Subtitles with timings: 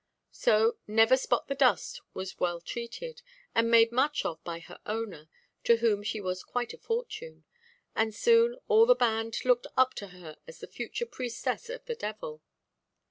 [0.31, 3.21] So "Never–spot–the–dust" was well treated,
[3.53, 5.29] and made much of by her owner,
[5.65, 7.43] to whom she was quite a fortune;
[7.95, 11.93] and soon all the band looked up to her as the future priestess of the
[11.93, 12.41] devil.